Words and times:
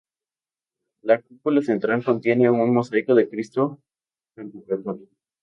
La 1.03 1.21
cúpula 1.21 1.61
central 1.61 2.03
contiene 2.03 2.49
un 2.49 2.73
mosaico 2.73 3.13
de 3.13 3.29
Cristo 3.29 3.83
Pantocrátor. 4.35 4.99